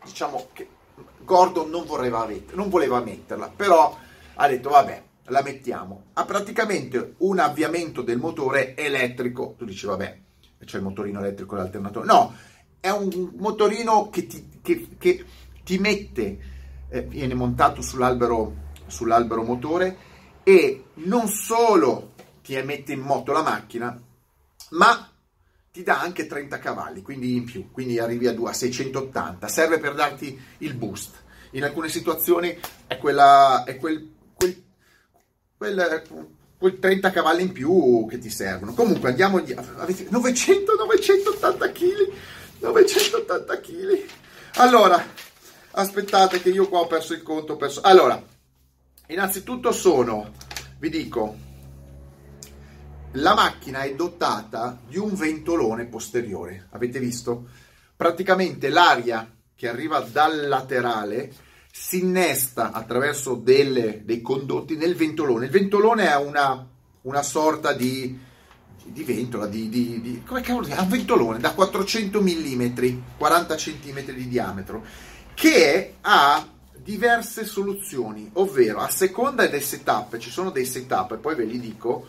diciamo, 0.04 0.50
che 0.52 0.68
Gordon 1.24 1.70
non 1.70 1.86
voleva, 1.86 2.28
non 2.54 2.70
voleva 2.70 3.02
metterla, 3.02 3.52
però 3.56 3.98
ha 4.36 4.48
detto, 4.48 4.70
vabbè, 4.70 5.04
la 5.26 5.42
mettiamo. 5.42 6.06
Ha 6.14 6.26
praticamente 6.26 7.16
un 7.20 7.40
avviamento 7.40 8.02
del 8.02 8.18
motore 8.18 8.76
elettrico. 8.76 9.56
Tu 9.58 9.66
dici, 9.66 9.86
vabbè, 9.86 10.20
c'è 10.64 10.78
il 10.78 10.84
motorino 10.84 11.20
elettrico 11.20 11.56
e 11.56 11.58
l'alternatore. 11.60 12.06
No, 12.06 12.34
è 12.80 12.90
un 12.90 13.32
motorino 13.38 14.10
che 14.10 14.28
ti, 14.28 14.60
che, 14.62 14.90
che 14.98 15.26
ti 15.64 15.78
mette, 15.78 16.40
eh, 16.90 17.02
viene 17.04 17.34
montato 17.34 17.82
sull'albero, 17.82 18.72
sull'albero 18.88 19.44
motore 19.44 19.98
e 20.44 20.86
non 20.96 21.28
solo 21.28 22.12
ti 22.44 22.62
mette 22.62 22.92
in 22.92 23.00
moto 23.00 23.32
la 23.32 23.42
macchina, 23.42 23.98
ma 24.72 25.13
ti 25.74 25.82
dà 25.82 26.00
anche 26.00 26.28
30 26.28 26.60
cavalli, 26.60 27.02
quindi 27.02 27.36
in 27.36 27.46
più, 27.46 27.72
quindi 27.72 27.98
arrivi 27.98 28.28
a, 28.28 28.32
2, 28.32 28.48
a 28.48 28.54
680, 28.54 29.48
serve 29.48 29.80
per 29.80 29.96
darti 29.96 30.40
il 30.60 30.76
boost. 30.76 31.16
In 31.54 31.64
alcune 31.64 31.90
situazioni 31.90 32.56
è, 32.86 33.00
quella, 33.00 33.64
è 33.64 33.78
quel, 33.78 34.08
quel, 34.36 34.64
quel, 35.58 36.04
quel, 36.60 36.78
30 36.78 37.10
cavalli 37.10 37.42
in 37.42 37.52
più 37.54 38.06
che 38.08 38.20
ti 38.20 38.30
servono. 38.30 38.76
Comunque 38.76 39.10
andiamo, 39.10 39.38
avete 39.78 40.06
900, 40.10 40.76
980 40.76 41.72
kg, 41.72 42.12
980 42.60 43.60
kg. 43.60 44.06
Allora, 44.58 45.04
aspettate 45.72 46.40
che 46.40 46.50
io 46.50 46.70
qua 46.70 46.82
ho 46.82 46.88
perso 46.88 47.14
il 47.14 47.24
conto. 47.24 47.56
Perso... 47.56 47.82
Allora, 47.82 48.24
innanzitutto 49.08 49.72
sono, 49.72 50.34
vi 50.78 50.90
dico, 50.90 51.36
la 53.14 53.34
macchina 53.34 53.82
è 53.82 53.94
dotata 53.94 54.80
di 54.88 54.98
un 54.98 55.14
ventolone 55.14 55.86
posteriore. 55.86 56.68
Avete 56.72 57.00
visto? 57.00 57.46
Praticamente 57.96 58.70
l'aria 58.70 59.30
che 59.56 59.68
arriva 59.68 60.00
dal 60.00 60.48
laterale 60.48 61.32
si 61.72 62.00
innesta 62.00 62.72
attraverso 62.72 63.36
delle, 63.36 64.02
dei 64.04 64.22
condotti 64.22 64.76
nel 64.76 64.96
ventolone. 64.96 65.46
Il 65.46 65.52
ventolone 65.52 66.10
è 66.10 66.16
una, 66.16 66.68
una 67.02 67.22
sorta 67.24 67.74
di, 67.74 68.18
di 68.84 69.04
ventola, 69.04 69.48
di, 69.48 69.70
di, 69.70 70.02
di, 70.02 70.24
come 70.24 70.42
cavolo 70.42 70.68
è? 70.68 70.80
un 70.80 70.90
ventolone 70.90 71.40
da 71.40 71.54
400 71.54 72.22
mm, 72.22 72.68
40 73.18 73.56
cm 73.56 74.02
di 74.12 74.28
diametro, 74.28 74.84
che 75.34 75.96
ha 76.02 76.48
diverse 76.76 77.46
soluzioni, 77.46 78.30
ovvero 78.34 78.80
a 78.80 78.90
seconda 78.90 79.48
del 79.48 79.64
setup, 79.64 80.18
ci 80.18 80.30
sono 80.30 80.50
dei 80.50 80.66
setup, 80.66 81.14
e 81.14 81.18
poi 81.18 81.36
ve 81.36 81.46
li 81.46 81.60
dico, 81.60 82.08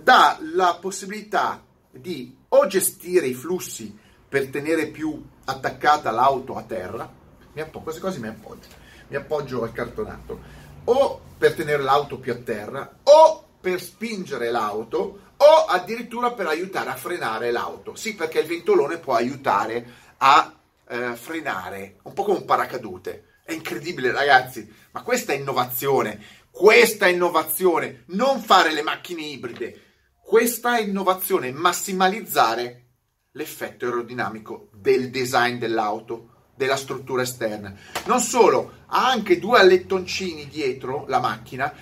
dà 0.00 0.38
la 0.54 0.78
possibilità 0.80 1.62
di 1.90 2.36
o 2.48 2.66
gestire 2.66 3.26
i 3.26 3.34
flussi 3.34 3.96
per 4.28 4.48
tenere 4.48 4.86
più 4.86 5.22
attaccata 5.44 6.10
l'auto 6.10 6.56
a 6.56 6.62
terra, 6.62 7.10
mi 7.52 7.60
appoggio, 7.60 7.82
quasi 7.82 8.00
quasi 8.00 8.20
mi 8.20 8.28
appoggio, 8.28 8.68
mi 9.08 9.16
appoggio 9.16 9.62
al 9.62 9.72
cartonato, 9.72 10.40
o 10.84 11.20
per 11.36 11.54
tenere 11.54 11.82
l'auto 11.82 12.18
più 12.18 12.32
a 12.32 12.36
terra, 12.36 12.98
o 13.02 13.46
per 13.60 13.80
spingere 13.80 14.50
l'auto, 14.50 15.18
o 15.36 15.64
addirittura 15.66 16.32
per 16.32 16.46
aiutare 16.46 16.90
a 16.90 16.96
frenare 16.96 17.50
l'auto. 17.50 17.94
Sì, 17.94 18.14
perché 18.14 18.40
il 18.40 18.46
ventolone 18.46 18.98
può 18.98 19.14
aiutare 19.14 19.84
a 20.18 20.52
eh, 20.88 21.14
frenare, 21.14 21.96
un 22.02 22.12
po' 22.12 22.22
come 22.22 22.38
un 22.38 22.44
paracadute. 22.44 23.26
È 23.44 23.52
incredibile, 23.52 24.12
ragazzi, 24.12 24.72
ma 24.92 25.02
questa 25.02 25.32
è 25.32 25.36
innovazione. 25.36 26.20
Questa 26.52 27.08
innovazione, 27.08 28.04
non 28.08 28.40
fare 28.42 28.74
le 28.74 28.82
macchine 28.82 29.22
ibride. 29.22 29.80
Questa 30.22 30.78
innovazione, 30.78 31.50
massimalizzare 31.50 32.90
l'effetto 33.32 33.86
aerodinamico 33.86 34.68
del 34.74 35.08
design 35.10 35.56
dell'auto, 35.56 36.50
della 36.54 36.76
struttura 36.76 37.22
esterna. 37.22 37.74
Non 38.04 38.20
solo, 38.20 38.84
ha 38.86 39.08
anche 39.08 39.40
due 39.40 39.60
allettoncini 39.60 40.46
dietro 40.46 41.06
la 41.08 41.20
macchina 41.20 41.72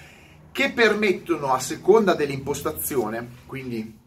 che 0.52 0.70
permettono 0.70 1.52
a 1.52 1.58
seconda 1.58 2.14
dell'impostazione, 2.14 3.28
quindi 3.46 3.98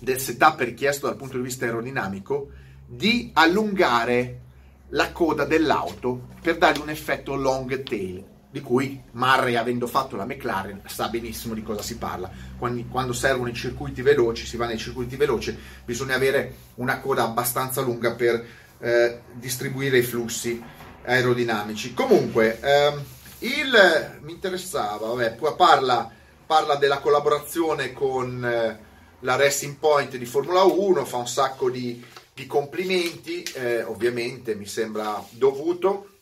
del 0.00 0.18
setup 0.18 0.60
richiesto 0.60 1.06
dal 1.06 1.16
punto 1.16 1.36
di 1.36 1.42
vista 1.42 1.66
aerodinamico, 1.66 2.48
di 2.86 3.30
allungare 3.34 4.40
la 4.88 5.12
coda 5.12 5.44
dell'auto 5.44 6.28
per 6.40 6.56
dargli 6.56 6.80
un 6.80 6.88
effetto 6.88 7.34
long 7.34 7.82
tail 7.82 8.34
di 8.56 8.62
cui 8.62 8.98
Murray, 9.10 9.54
avendo 9.56 9.86
fatto 9.86 10.16
la 10.16 10.24
McLaren, 10.24 10.80
sa 10.86 11.08
benissimo 11.08 11.52
di 11.52 11.62
cosa 11.62 11.82
si 11.82 11.98
parla. 11.98 12.30
Quando, 12.56 12.84
quando, 12.90 13.12
servono 13.12 13.50
i 13.50 13.54
circuiti 13.54 14.00
veloci, 14.00 14.46
si 14.46 14.56
va 14.56 14.64
nei 14.64 14.78
circuiti 14.78 15.14
veloci, 15.16 15.54
bisogna 15.84 16.14
avere 16.14 16.54
una 16.76 16.98
coda 17.00 17.24
abbastanza 17.24 17.82
lunga 17.82 18.14
per 18.14 18.42
eh, 18.78 19.20
distribuire 19.34 19.98
i 19.98 20.02
flussi 20.02 20.58
aerodinamici. 21.04 21.92
Comunque, 21.92 22.58
ehm, 22.58 23.04
il, 23.40 24.18
mi 24.22 24.32
interessava, 24.32 25.08
vabbè, 25.08 25.36
parla, 25.54 26.10
parla 26.46 26.76
della 26.76 27.00
collaborazione 27.00 27.92
con 27.92 28.42
eh, 28.42 28.78
la 29.20 29.36
Racing 29.36 29.74
Point 29.74 30.16
di 30.16 30.24
Formula 30.24 30.62
1, 30.62 31.04
fa 31.04 31.18
un 31.18 31.28
sacco 31.28 31.68
di, 31.68 32.02
di 32.32 32.46
complimenti, 32.46 33.42
eh, 33.52 33.82
ovviamente 33.82 34.54
mi 34.54 34.66
sembra 34.66 35.22
dovuto 35.32 36.12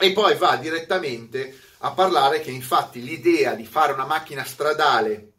e 0.00 0.12
poi 0.12 0.34
va 0.36 0.56
direttamente 0.56 1.54
a 1.78 1.92
parlare 1.92 2.40
che 2.40 2.50
infatti 2.50 3.02
l'idea 3.02 3.54
di 3.54 3.66
fare 3.66 3.92
una 3.92 4.06
macchina 4.06 4.44
stradale 4.44 5.32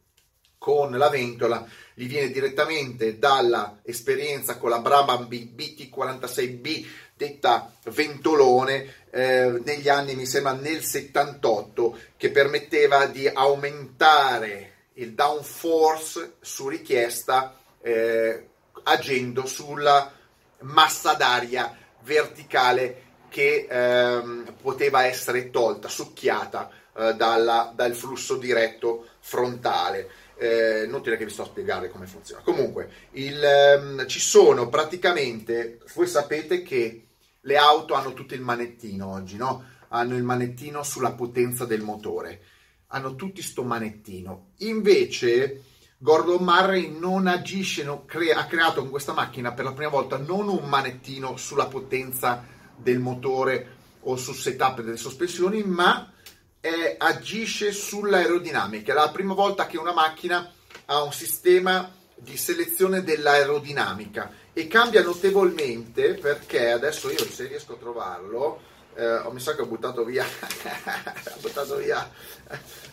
con 0.56 0.92
la 0.92 1.08
ventola 1.08 1.66
gli 1.94 2.06
viene 2.06 2.30
direttamente 2.30 3.18
dalla 3.18 3.80
esperienza 3.82 4.58
con 4.58 4.70
la 4.70 4.78
Brabham 4.78 5.26
BT46B 5.28 6.86
detta 7.14 7.72
ventolone 7.84 9.06
eh, 9.10 9.60
negli 9.64 9.88
anni 9.88 10.14
mi 10.14 10.26
sembra 10.26 10.52
nel 10.52 10.82
78 10.82 11.98
che 12.16 12.30
permetteva 12.30 13.06
di 13.06 13.26
aumentare 13.26 14.70
il 14.94 15.14
downforce 15.14 16.34
su 16.40 16.68
richiesta 16.68 17.56
eh, 17.80 18.46
agendo 18.84 19.44
sulla 19.46 20.12
massa 20.60 21.14
d'aria 21.14 21.76
verticale 22.02 23.10
che 23.32 23.66
ehm, 23.68 24.56
poteva 24.60 25.06
essere 25.06 25.48
tolta, 25.48 25.88
succhiata 25.88 26.70
eh, 26.94 27.14
dalla, 27.14 27.72
dal 27.74 27.94
flusso 27.94 28.36
diretto 28.36 29.08
frontale. 29.20 30.10
Eh, 30.36 30.84
inutile 30.84 31.16
che 31.16 31.24
vi 31.24 31.30
sto 31.30 31.42
a 31.42 31.46
spiegare 31.46 31.88
come 31.88 32.06
funziona. 32.06 32.42
Comunque, 32.42 32.90
il, 33.12 33.42
ehm, 33.42 34.06
ci 34.06 34.20
sono 34.20 34.68
praticamente, 34.68 35.80
voi 35.94 36.06
sapete 36.06 36.62
che 36.62 37.06
le 37.40 37.56
auto 37.56 37.94
hanno 37.94 38.12
tutto 38.12 38.34
il 38.34 38.42
manettino 38.42 39.10
oggi, 39.10 39.36
no? 39.36 39.64
Hanno 39.88 40.14
il 40.14 40.24
manettino 40.24 40.82
sulla 40.82 41.12
potenza 41.12 41.64
del 41.64 41.80
motore. 41.80 42.42
Hanno 42.88 43.14
tutti 43.14 43.40
sto 43.40 43.62
manettino. 43.62 44.50
Invece, 44.58 45.62
Gordon 45.96 46.42
Murray 46.42 46.90
non 46.98 47.26
agisce, 47.28 47.82
non 47.84 48.04
crea, 48.04 48.38
ha 48.38 48.46
creato 48.46 48.80
con 48.80 48.90
questa 48.90 49.14
macchina 49.14 49.52
per 49.52 49.64
la 49.64 49.72
prima 49.72 49.90
volta 49.90 50.18
non 50.18 50.48
un 50.48 50.68
manettino 50.68 51.36
sulla 51.38 51.66
potenza 51.66 52.60
del 52.82 52.98
motore 52.98 53.80
o 54.00 54.16
sul 54.16 54.34
setup 54.34 54.80
delle 54.82 54.96
sospensioni, 54.96 55.62
ma 55.62 56.12
è, 56.60 56.96
agisce 56.98 57.72
sull'aerodinamica. 57.72 58.92
È 58.92 58.94
la 58.94 59.10
prima 59.10 59.34
volta 59.34 59.66
che 59.66 59.78
una 59.78 59.92
macchina 59.92 60.50
ha 60.86 61.02
un 61.02 61.12
sistema 61.12 61.90
di 62.14 62.36
selezione 62.36 63.02
dell'aerodinamica 63.02 64.30
e 64.52 64.68
cambia 64.68 65.02
notevolmente 65.02 66.14
perché 66.14 66.70
adesso 66.70 67.10
io 67.10 67.24
se 67.24 67.46
riesco 67.48 67.74
a 67.74 67.78
trovarlo 67.78 68.60
eh, 68.94 69.22
mi 69.30 69.40
sa 69.40 69.54
che 69.54 69.62
ho 69.62 69.66
buttato 69.66 70.04
via 70.04 70.24
ho 71.34 71.40
buttato 71.40 71.76
via 71.76 72.08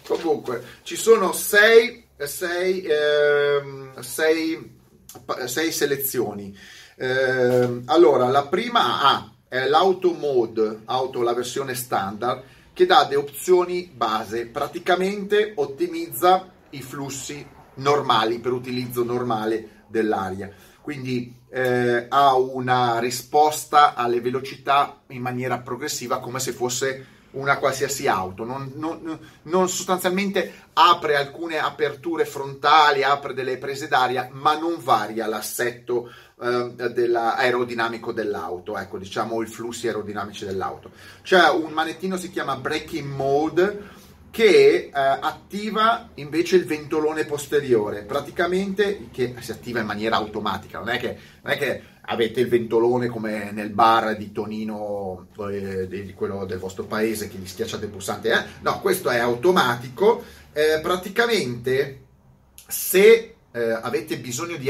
comunque 0.08 0.63
ci 0.84 0.96
sono 0.96 1.34
sei, 1.34 2.08
sei, 2.17 2.81
eh, 2.81 3.62
sei, 4.00 4.79
sei 5.46 5.72
selezioni 5.72 6.58
eh, 6.96 7.81
allora 7.86 8.29
la 8.29 8.48
prima 8.48 9.01
ha 9.01 9.31
è 9.50 9.68
l'auto 9.68 10.13
mode, 10.13 10.84
auto 10.86 11.22
la 11.22 11.34
versione 11.34 11.74
standard, 11.74 12.44
che 12.72 12.86
dà 12.86 13.03
delle 13.03 13.18
opzioni 13.18 13.91
base, 13.94 14.46
praticamente 14.46 15.53
ottimizza 15.56 16.50
i 16.70 16.82
flussi 16.82 17.46
normali 17.75 18.39
per 18.39 18.53
utilizzo 18.53 19.03
normale 19.03 19.84
dell'aria. 19.88 20.50
Quindi 20.82 21.36
eh, 21.50 22.06
ha 22.08 22.36
una 22.36 23.00
risposta 23.00 23.96
alle 23.96 24.22
velocità 24.22 25.01
in 25.08 25.22
maniera 25.22 25.60
progressiva 25.60 26.20
come 26.20 26.39
se 26.39 26.51
fosse 26.51 27.18
una 27.32 27.58
qualsiasi 27.58 28.08
auto, 28.08 28.44
non, 28.44 28.72
non, 28.75 29.20
non, 29.44 29.70
sostanzialmente 29.70 30.51
apre 30.74 31.15
alcune 31.15 31.60
aperture 31.60 32.25
frontali, 32.25 33.03
apre 33.03 33.36
delle 33.36 33.58
prese 33.58 33.88
d'aria, 33.88 34.29
ma 34.32 34.58
non 34.58 34.77
varia 34.79 35.27
l'assetto 35.27 36.12
eh, 36.41 37.15
aerodinamico 37.15 38.12
dell'auto, 38.12 38.77
ecco, 38.77 38.98
diciamo 38.98 39.41
i 39.41 39.48
flussi 39.48 39.88
aerodinamici 39.88 40.46
dell'auto. 40.46 40.91
C'è 41.22 41.50
un 41.50 41.72
manettino 41.72 42.17
si 42.17 42.29
chiama 42.29 42.55
braking 42.55 43.08
mode 43.08 43.98
che 44.31 44.75
eh, 44.86 44.91
attiva 44.93 46.10
invece 46.15 46.55
il 46.55 46.65
ventolone 46.65 47.25
posteriore, 47.25 48.03
praticamente 48.03 49.10
che 49.12 49.36
si 49.39 49.51
attiva 49.51 49.79
in 49.79 49.86
maniera 49.86 50.17
automatica, 50.17 50.79
non 50.79 50.89
è 50.89 51.00
che, 51.00 51.17
non 51.41 51.53
è 51.53 51.58
che 51.58 51.81
avete 52.01 52.39
il 52.39 52.48
ventolone 52.48 53.08
come 53.08 53.51
nel 53.51 53.69
bar 53.69 54.15
di 54.15 54.31
Tonino, 54.31 55.27
eh, 55.51 55.88
di 55.88 56.13
quello 56.13 56.46
del 56.46 56.60
vostro 56.60 56.86
paese, 56.86 57.27
che 57.27 57.38
gli 57.38 57.48
schiacciate 57.48 57.86
il 57.86 57.91
pulsante, 57.91 58.31
eh? 58.31 58.43
no, 58.62 58.79
questo 58.81 59.10
è 59.10 59.17
automatico, 59.17 60.24
eh, 60.53 60.79
praticamente 60.81 62.03
se 62.67 63.36
eh, 63.51 63.72
avete 63.72 64.17
bisogno 64.17 64.58
di 64.58 64.69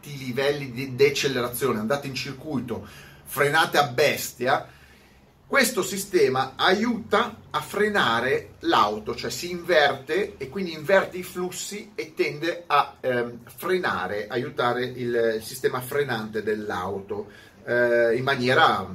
alti 0.00 0.16
livelli 0.16 0.72
di 0.72 0.96
decelerazione, 0.96 1.78
andate 1.78 2.06
in 2.06 2.14
circuito, 2.14 2.86
frenate 3.24 3.76
a 3.76 3.86
bestia, 3.88 4.66
questo 5.46 5.82
sistema 5.82 6.54
aiuta 6.56 7.36
a 7.50 7.60
frenare 7.60 8.52
l'auto, 8.60 9.14
cioè 9.14 9.30
si 9.30 9.50
inverte 9.50 10.36
e 10.38 10.48
quindi 10.48 10.72
inverte 10.72 11.18
i 11.18 11.22
flussi 11.22 11.92
e 11.94 12.14
tende 12.14 12.64
a 12.66 12.96
ehm, 13.00 13.40
frenare, 13.56 14.26
aiutare 14.28 14.84
il, 14.84 15.40
sistema 15.42 15.80
frenante 15.80 16.42
dell'auto 16.42 17.30
eh, 17.64 18.14
in 18.14 18.22
maniera 18.22 18.86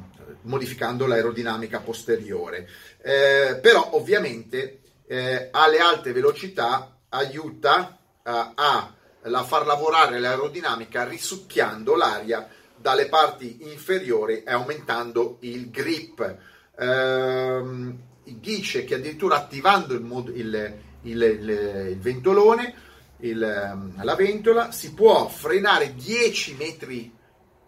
modificando 0.42 1.06
l'aerodinamica 1.06 1.82
posteriore. 1.82 2.68
Eh, 3.02 3.60
però 3.62 3.90
ovviamente 3.92 4.80
eh, 5.06 5.50
alle 5.52 5.78
alte 5.78 6.14
velocità 6.14 6.98
aiuta 7.10 7.98
eh, 8.24 8.52
a, 8.56 8.95
a 9.34 9.44
far 9.44 9.66
lavorare 9.66 10.20
l'aerodinamica 10.20 11.04
risucchiando 11.04 11.96
l'aria 11.96 12.48
dalle 12.76 13.08
parti 13.08 13.58
inferiori 13.62 14.44
e 14.44 14.52
aumentando 14.52 15.38
il 15.42 15.70
grip. 15.70 16.38
Ehm, 16.78 17.98
dice 18.24 18.84
che 18.84 18.96
addirittura 18.96 19.38
attivando 19.38 19.94
il, 19.94 20.02
mod, 20.02 20.30
il, 20.36 20.74
il, 21.02 21.22
il 21.22 22.00
ventolone, 22.00 22.74
la 23.20 24.16
ventola, 24.16 24.72
si 24.72 24.94
può 24.94 25.28
frenare 25.28 25.96
10 25.96 26.56
metri, 26.56 27.12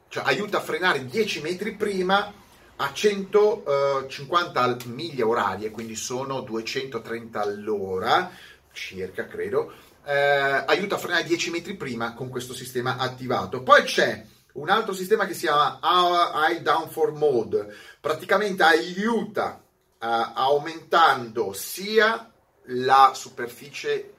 cioè 0.09 0.23
aiuta 0.25 0.57
a 0.57 0.61
frenare 0.61 1.05
10 1.05 1.41
metri 1.41 1.73
prima 1.73 2.33
a 2.79 2.93
150 2.93 4.65
uh, 4.65 4.77
miglia 4.89 5.25
orarie, 5.25 5.71
quindi 5.71 5.95
sono 5.95 6.41
230 6.41 7.41
all'ora, 7.41 8.29
circa 8.71 9.25
credo, 9.25 9.73
eh, 10.07 10.63
aiuta 10.65 10.95
a 10.95 10.99
frenare 10.99 11.25
10 11.25 11.49
metri 11.49 11.75
prima 11.75 12.13
con 12.13 12.29
questo 12.29 12.53
sistema 12.53 12.95
attivato. 12.95 13.61
Poi 13.61 13.83
c'è 13.83 14.25
un 14.53 14.69
altro 14.69 14.93
sistema 14.93 15.25
che 15.25 15.33
si 15.33 15.41
chiama 15.41 15.79
High 15.81 16.61
Downforce 16.61 17.17
Mode, 17.17 17.75
praticamente 17.99 18.63
aiuta 18.63 19.61
uh, 19.99 20.05
aumentando 20.33 21.51
sia 21.53 22.31
la 22.69 23.11
superficie 23.13 24.13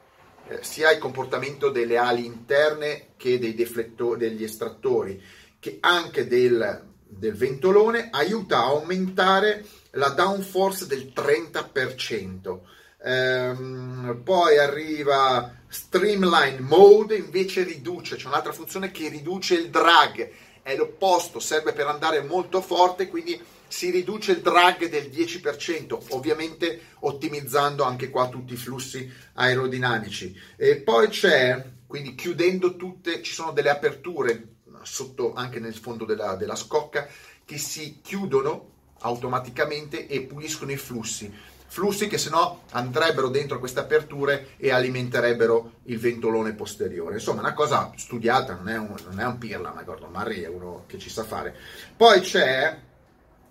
eh, 0.48 0.58
sia 0.62 0.90
il 0.92 0.98
comportamento 0.98 1.70
delle 1.70 1.96
ali 1.96 2.24
interne 2.24 3.08
che 3.16 3.38
dei 3.38 3.54
deflettori, 3.54 4.18
degli 4.18 4.44
estrattori, 4.44 5.22
che 5.58 5.78
anche 5.80 6.26
del, 6.26 6.84
del 7.02 7.34
ventolone, 7.34 8.08
aiuta 8.10 8.58
a 8.58 8.66
aumentare 8.66 9.64
la 9.92 10.08
downforce 10.08 10.86
del 10.86 11.12
30%. 11.14 12.60
Ehm, 13.04 14.20
poi 14.24 14.58
arriva 14.58 15.54
Streamline 15.68 16.60
Mode, 16.60 17.16
invece 17.16 17.62
riduce, 17.62 18.16
c'è 18.16 18.26
un'altra 18.26 18.52
funzione 18.52 18.90
che 18.90 19.08
riduce 19.08 19.54
il 19.54 19.70
drag, 19.70 20.30
è 20.62 20.76
l'opposto, 20.76 21.38
serve 21.40 21.72
per 21.72 21.86
andare 21.86 22.22
molto 22.22 22.60
forte, 22.60 23.08
quindi 23.08 23.40
si 23.68 23.90
riduce 23.90 24.32
il 24.32 24.40
drag 24.40 24.88
del 24.88 25.08
10%, 25.08 25.98
ovviamente 26.10 26.80
ottimizzando 27.00 27.84
anche 27.84 28.10
qua 28.10 28.28
tutti 28.28 28.54
i 28.54 28.56
flussi 28.56 29.10
aerodinamici. 29.34 30.34
E 30.56 30.76
poi 30.76 31.08
c'è, 31.08 31.62
quindi 31.86 32.14
chiudendo 32.14 32.76
tutte, 32.76 33.22
ci 33.22 33.32
sono 33.32 33.52
delle 33.52 33.70
aperture 33.70 34.56
sotto 34.82 35.34
anche 35.34 35.58
nel 35.58 35.74
fondo 35.74 36.04
della, 36.04 36.34
della 36.34 36.56
scocca 36.56 37.06
che 37.44 37.58
si 37.58 38.00
chiudono 38.02 38.76
automaticamente 39.00 40.06
e 40.06 40.22
puliscono 40.22 40.72
i 40.72 40.76
flussi 40.76 41.32
flussi 41.68 42.08
che 42.08 42.18
se 42.18 42.30
no 42.30 42.62
andrebbero 42.72 43.28
dentro 43.28 43.58
queste 43.58 43.80
aperture 43.80 44.54
e 44.56 44.70
alimenterebbero 44.70 45.72
il 45.84 45.98
ventolone 45.98 46.54
posteriore. 46.54 47.14
Insomma, 47.14 47.40
una 47.40 47.52
cosa 47.52 47.92
studiata, 47.96 48.54
non 48.54 48.68
è 48.68 48.78
un, 48.78 48.94
non 49.08 49.20
è 49.20 49.24
un 49.24 49.38
pirla, 49.38 49.72
ma 49.72 49.82
Gordon 49.82 50.10
Murray 50.10 50.40
è 50.40 50.48
uno 50.48 50.84
che 50.86 50.98
ci 50.98 51.10
sa 51.10 51.24
fare. 51.24 51.54
Poi 51.96 52.20
c'è 52.20 52.76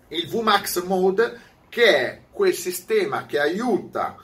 il 0.08 0.28
VMAX 0.28 0.82
Mode, 0.84 1.40
che 1.68 1.96
è 1.96 2.20
quel 2.30 2.54
sistema 2.54 3.24
che 3.24 3.38
aiuta 3.38 4.16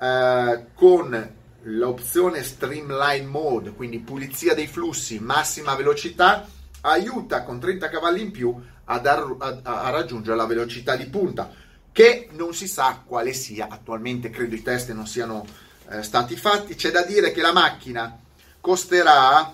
eh, 0.00 0.66
con 0.74 1.34
l'opzione 1.62 2.42
Streamline 2.42 3.26
Mode, 3.26 3.72
quindi 3.72 3.98
pulizia 3.98 4.54
dei 4.54 4.66
flussi, 4.68 5.18
massima 5.18 5.74
velocità, 5.74 6.46
aiuta 6.82 7.42
con 7.42 7.58
30 7.58 7.88
cavalli 7.88 8.22
in 8.22 8.30
più 8.30 8.54
a, 8.84 8.94
a, 8.94 9.60
a 9.62 9.90
raggiungere 9.90 10.36
la 10.36 10.46
velocità 10.46 10.96
di 10.96 11.06
punta 11.06 11.68
che 11.92 12.28
non 12.32 12.54
si 12.54 12.68
sa 12.68 13.02
quale 13.04 13.32
sia 13.32 13.68
attualmente, 13.68 14.30
credo 14.30 14.54
i 14.54 14.62
test 14.62 14.90
non 14.92 15.06
siano 15.06 15.44
eh, 15.90 16.02
stati 16.02 16.36
fatti. 16.36 16.74
C'è 16.74 16.90
da 16.90 17.02
dire 17.02 17.32
che 17.32 17.40
la 17.40 17.52
macchina 17.52 18.18
costerà 18.60 19.52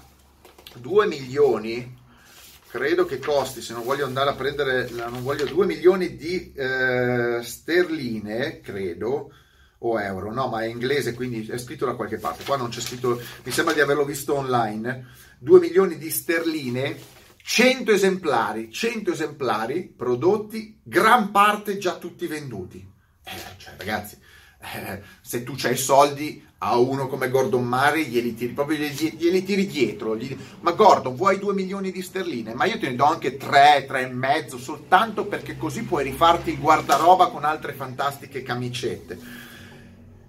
2 0.74 1.06
milioni, 1.06 1.96
credo 2.68 3.06
che 3.06 3.18
costi, 3.18 3.62
se 3.62 3.72
non 3.72 3.84
voglio 3.84 4.04
andare 4.04 4.30
a 4.30 4.34
prendere, 4.34 4.88
non 4.90 5.22
voglio 5.22 5.46
2 5.46 5.66
milioni 5.66 6.16
di 6.16 6.52
eh, 6.52 7.40
sterline, 7.42 8.60
credo, 8.60 9.30
o 9.78 10.00
euro, 10.00 10.32
no, 10.32 10.48
ma 10.48 10.62
è 10.62 10.66
inglese, 10.66 11.14
quindi 11.14 11.46
è 11.46 11.58
scritto 11.58 11.86
da 11.86 11.94
qualche 11.94 12.18
parte. 12.18 12.44
Qua 12.44 12.56
non 12.56 12.68
c'è 12.68 12.80
scritto, 12.80 13.20
mi 13.44 13.52
sembra 13.52 13.74
di 13.74 13.80
averlo 13.80 14.04
visto 14.04 14.34
online. 14.34 15.06
2 15.38 15.60
milioni 15.60 15.98
di 15.98 16.10
sterline 16.10 16.96
100 17.48 17.92
esemplari, 17.92 18.72
100 18.72 19.12
esemplari 19.12 19.84
prodotti, 19.96 20.80
gran 20.82 21.30
parte 21.30 21.78
già 21.78 21.94
tutti 21.94 22.26
venduti. 22.26 22.84
Eh, 23.22 23.30
cioè, 23.56 23.74
ragazzi, 23.76 24.18
eh, 24.60 25.00
se 25.20 25.44
tu 25.44 25.54
hai 25.62 25.76
soldi 25.76 26.44
a 26.58 26.76
uno 26.76 27.06
come 27.06 27.30
Gordon 27.30 27.62
Murray, 27.62 28.06
glieli 28.06 28.34
tiri, 28.34 28.52
proprio 28.52 28.78
glieli, 28.78 29.16
glieli 29.16 29.44
tiri 29.44 29.66
dietro. 29.68 30.16
Gli, 30.16 30.36
ma 30.58 30.72
Gordon, 30.72 31.14
vuoi 31.14 31.38
2 31.38 31.54
milioni 31.54 31.92
di 31.92 32.02
sterline? 32.02 32.52
Ma 32.52 32.64
io 32.64 32.80
te 32.80 32.88
ne 32.88 32.96
do 32.96 33.04
anche 33.04 33.36
3, 33.36 33.84
3 33.86 34.00
e 34.00 34.12
mezzo, 34.12 34.58
soltanto 34.58 35.26
perché 35.26 35.56
così 35.56 35.84
puoi 35.84 36.02
rifarti 36.02 36.50
il 36.50 36.58
guardaroba 36.58 37.28
con 37.28 37.44
altre 37.44 37.74
fantastiche 37.74 38.42
camicette. 38.42 39.18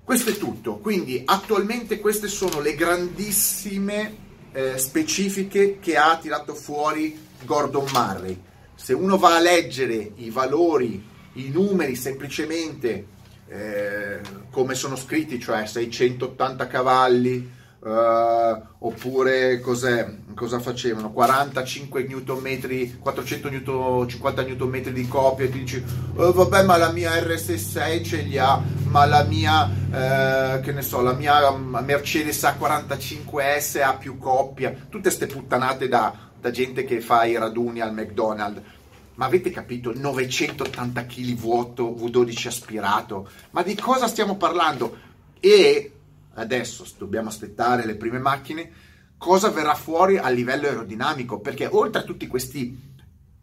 Questo 0.03 0.30
è 0.30 0.38
tutto, 0.38 0.77
quindi 0.77 1.23
attualmente 1.25 1.99
queste 1.99 2.27
sono 2.27 2.60
le 2.60 2.75
grandissime 2.75 4.25
eh, 4.58 4.80
specifiche 4.80 5.78
che 5.80 5.98
ha 5.98 6.17
tirato 6.17 6.56
fuori 6.56 7.15
Gordon 7.46 7.86
Murray. 7.93 8.41
Se 8.74 8.91
uno 8.91 9.17
va 9.17 9.36
a 9.36 9.39
leggere 9.39 10.13
i 10.15 10.32
valori, 10.32 11.06
i 11.34 11.50
numeri 11.54 11.96
semplicemente 11.96 13.06
eh, 13.48 14.20
come 14.50 14.74
sono 14.74 14.96
scritti, 14.96 15.39
cioè 15.39 15.67
680 15.67 16.67
cavalli, 16.67 17.56
Uh, 17.80 18.60
oppure 18.80 19.60
cosa 19.62 20.60
facevano 20.60 21.12
45 21.12 22.08
Nm 22.10 22.98
450 23.00 24.41
Nm 24.41 24.82
di 24.89 25.08
coppia 25.08 25.46
e 25.46 25.50
ti 25.52 25.60
dici 25.60 25.84
oh, 26.15 26.34
vabbè 26.34 26.63
ma 26.63 26.76
la 26.78 26.91
mia 26.91 27.13
RS6 27.13 28.04
ce 28.04 28.17
li 28.24 28.39
ha 28.39 28.60
ma 28.89 29.06
la 29.06 29.23
mia 29.23 29.69
eh, 29.69 30.60
che 30.62 30.71
ne 30.71 30.82
so 30.82 31.02
la 31.02 31.13
mia 31.13 31.52
Mercedes 31.52 32.43
A45S 32.43 33.82
ha 33.82 33.95
più 33.95 34.17
coppia 34.17 34.71
tutte 34.71 35.02
queste 35.02 35.28
puttanate 35.28 35.88
da, 35.88 36.13
da 36.39 36.52
gente 36.52 36.84
che 36.84 37.02
fa 37.02 37.26
i 37.26 37.38
raduni 37.38 37.80
al 37.80 37.93
McDonald's 37.93 38.62
ma 39.15 39.26
avete 39.26 39.50
capito? 39.50 39.91
980 39.95 41.06
kg 41.06 41.34
vuoto 41.36 41.89
V12 41.89 42.47
aspirato 42.47 43.30
ma 43.52 43.63
di 43.63 43.76
cosa 43.76 44.08
stiamo 44.08 44.38
parlando? 44.38 45.06
e 45.39 45.91
adesso 46.34 46.86
dobbiamo 46.97 47.30
aspettare 47.30 47.86
le 47.86 47.95
prime 47.95 48.19
macchine, 48.19 48.71
cosa 49.17 49.50
verrà 49.50 49.76
fuori 49.76 50.17
a 50.17 50.30
livello 50.30 50.67
aerodinamico, 50.67 51.39
perché 51.39 51.67
oltre 51.67 52.02
a 52.02 52.06
tutti 52.06 52.28
questi 52.28 52.95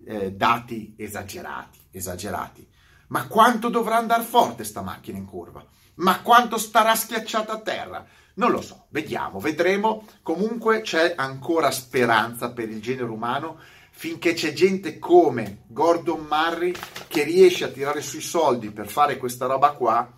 eh, 0.06 0.32
dati 0.32 0.94
esagerati, 0.96 1.78
esagerati, 1.90 2.66
ma 3.14 3.28
quanto 3.28 3.68
dovrà 3.68 3.96
andare 3.96 4.24
forte 4.24 4.64
sta 4.64 4.80
macchina 4.80 5.18
in 5.18 5.24
curva? 5.24 5.64
Ma 5.96 6.20
quanto 6.20 6.58
starà 6.58 6.96
schiacciata 6.96 7.52
a 7.52 7.60
terra? 7.60 8.04
Non 8.34 8.50
lo 8.50 8.60
so, 8.60 8.86
vediamo, 8.88 9.38
vedremo. 9.38 10.04
Comunque 10.20 10.80
c'è 10.80 11.14
ancora 11.16 11.70
speranza 11.70 12.50
per 12.50 12.68
il 12.68 12.82
genere 12.82 13.08
umano 13.10 13.60
finché 13.92 14.32
c'è 14.32 14.52
gente 14.52 14.98
come 14.98 15.62
Gordon 15.68 16.26
Murray 16.28 16.74
che 17.06 17.22
riesce 17.22 17.62
a 17.62 17.68
tirare 17.68 18.02
sui 18.02 18.20
soldi 18.20 18.70
per 18.70 18.88
fare 18.88 19.16
questa 19.16 19.46
roba 19.46 19.70
qua 19.70 20.12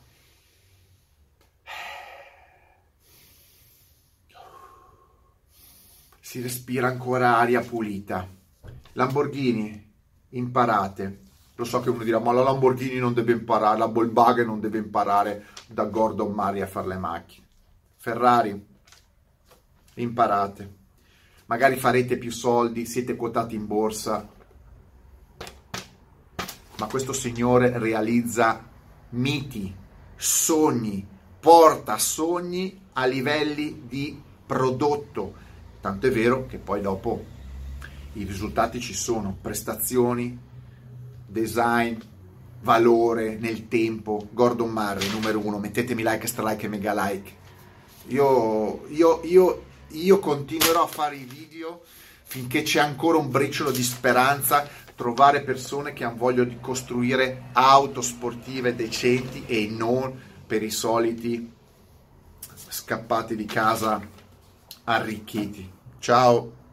si 6.19 6.41
respira 6.41 6.89
ancora 6.89 7.37
aria 7.37 7.61
pulita. 7.61 8.27
Lamborghini, 8.93 9.93
imparate. 10.31 11.25
Lo 11.57 11.65
so 11.65 11.81
che 11.81 11.89
uno 11.89 12.05
dirà, 12.05 12.19
ma 12.19 12.33
la 12.33 12.43
Lamborghini 12.43 12.99
non 12.99 13.15
deve 13.15 13.33
imparare, 13.33 13.79
la 13.79 13.87
Volkswagen 13.87 14.47
non 14.47 14.61
deve 14.61 14.79
imparare 14.79 15.47
da 15.67 15.85
Gordon 15.85 16.33
Murray 16.33 16.61
a 16.61 16.67
fare 16.67 16.87
le 16.87 16.99
macchine. 16.99 17.47
Ferrari, 17.97 18.67
imparate. 19.95 20.75
Magari 21.47 21.77
farete 21.77 22.19
più 22.19 22.31
soldi, 22.31 22.85
siete 22.85 23.17
quotati 23.17 23.55
in 23.55 23.67
borsa, 23.67 24.29
ma 26.79 26.87
questo 26.87 27.15
signore 27.15 27.79
realizza 27.79 28.63
miti, 29.11 29.75
sogni, 30.15 31.07
porta 31.41 31.97
sogni 31.97 32.79
a 32.93 33.07
livelli 33.07 33.85
di 33.87 34.21
prodotto. 34.45 35.45
Tanto 35.81 36.07
è 36.07 36.11
vero 36.11 36.47
che 36.47 36.59
poi 36.59 36.83
dopo 36.83 37.25
i 38.15 38.25
risultati 38.25 38.81
ci 38.81 38.93
sono, 38.93 39.37
prestazioni, 39.41 40.39
design, 41.41 41.97
valore 42.63 43.37
nel 43.37 43.69
tempo. 43.69 44.29
Gordon 44.31 44.71
Murray, 44.71 45.09
numero 45.11 45.39
uno, 45.39 45.59
mettetemi 45.59 46.03
like, 46.03 46.27
stra 46.27 46.49
like 46.49 46.67
e 46.67 46.69
mega 46.69 46.95
like. 46.95 47.45
Io, 48.09 48.87
io, 48.89 49.21
io, 49.25 49.65
io 49.89 50.19
continuerò 50.19 50.85
a 50.85 50.87
fare 50.87 51.17
i 51.17 51.25
video 51.25 51.83
finché 52.23 52.63
c'è 52.63 52.81
ancora 52.81 53.19
un 53.19 53.31
briciolo 53.31 53.71
di 53.71 53.83
speranza 53.83 54.69
trovare 54.97 55.43
persone 55.43 55.93
che 55.93 56.05
hanno 56.05 56.17
voglia 56.17 56.43
di 56.43 56.59
costruire 56.59 57.51
auto 57.53 58.01
sportive 58.01 58.75
decenti 58.75 59.45
e 59.47 59.69
non 59.71 60.19
per 60.47 60.63
i 60.63 60.71
soliti 60.71 61.53
scappati 62.69 63.37
di 63.37 63.45
casa 63.45 64.01
arricchiti. 64.85 65.71
Ciao! 65.99 66.65